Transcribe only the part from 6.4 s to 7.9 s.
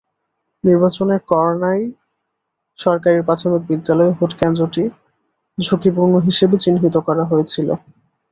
চিহ্নিত করা হয়েছিল।